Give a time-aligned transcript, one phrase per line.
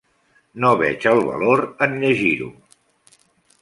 [0.63, 2.53] No veig el valor en llegir-ho.